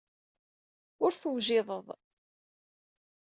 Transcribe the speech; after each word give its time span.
Ur 1.03 1.11
tewjideḍ. 1.21 1.87